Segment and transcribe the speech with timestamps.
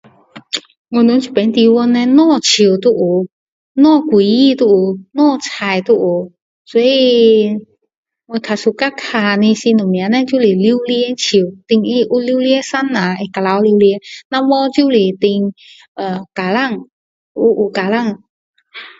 [0.89, 3.27] 我们这边地方叻什么树都有
[3.75, 6.31] 什么水果都有什么菜都有
[6.65, 7.59] 所以
[8.25, 11.37] 我较喜欢看的是什么叻就是榴莲树
[11.67, 14.97] 等它有榴莲生下会掉榴莲若没有就是
[15.93, 16.79] 呃等橄榄
[17.35, 18.17] 黑橄榄